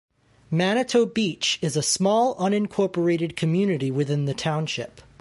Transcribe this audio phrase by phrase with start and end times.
[0.49, 4.99] Manitou Beach is a small unincorporated community within the township.